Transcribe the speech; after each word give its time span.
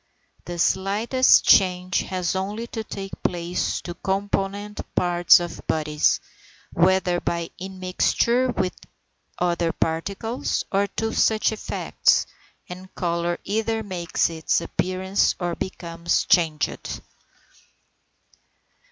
The 0.45 0.57
slightest 0.57 1.45
change 1.45 1.99
has 2.01 2.35
only 2.35 2.65
to 2.65 2.83
take 2.83 3.11
place 3.21 3.79
in 3.85 3.91
the 3.91 3.93
component 3.93 4.81
parts 4.95 5.39
of 5.39 5.61
bodies, 5.67 6.19
whether 6.73 7.19
by 7.21 7.51
immixture 7.59 8.49
with 8.57 8.73
other 9.37 9.71
particles 9.71 10.63
or 10.71 10.87
other 10.97 11.13
such 11.13 11.51
effects, 11.51 12.25
and 12.67 12.91
colour 12.95 13.37
either 13.43 13.83
makes 13.83 14.27
its 14.27 14.59
appearance 14.59 15.35
or 15.39 15.53
becomes 15.53 16.25
changed. 16.25 16.99